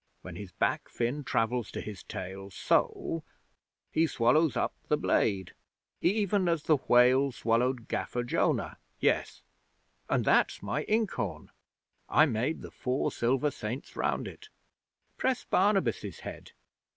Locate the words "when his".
0.23-0.51